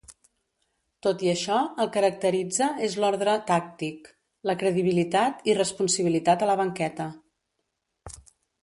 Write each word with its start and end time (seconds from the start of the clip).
Tot 1.07 1.19
i 1.25 1.29
això, 1.33 1.57
el 1.85 1.91
caracteritza 1.97 2.71
és 2.89 2.95
l'ordre 3.03 3.35
tàctic, 3.53 4.11
la 4.53 4.57
credibilitat 4.65 5.47
i 5.53 5.57
responsabilitat 5.63 6.49
a 6.49 6.53
la 6.55 6.59
banqueta. 6.65 7.11